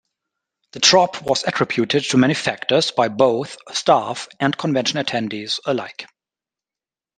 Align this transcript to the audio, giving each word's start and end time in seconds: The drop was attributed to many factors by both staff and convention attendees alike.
The 0.71 0.79
drop 0.79 1.21
was 1.21 1.43
attributed 1.43 2.03
to 2.05 2.17
many 2.17 2.33
factors 2.33 2.89
by 2.89 3.07
both 3.07 3.57
staff 3.71 4.27
and 4.39 4.57
convention 4.57 4.97
attendees 4.97 5.59
alike. 5.63 6.07